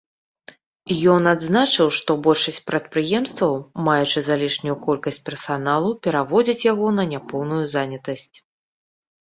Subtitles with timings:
[1.15, 3.53] Ён адзначыў, што большасць прадпрыемстваў,
[3.89, 8.37] маючы залішнюю колькасць персаналу, пераводзяць яго на няпоўную занятасць.